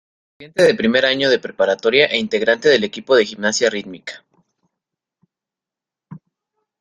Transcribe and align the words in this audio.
Estudiante 0.33 0.63
de 0.63 0.73
primer 0.73 1.05
año 1.05 1.29
de 1.29 1.37
preparatoria 1.37 2.07
e 2.07 2.17
integrante 2.17 2.67
del 2.69 2.83
equipo 2.83 3.15
de 3.15 3.23
gimnasia 3.27 3.69
rítmica. 3.69 4.25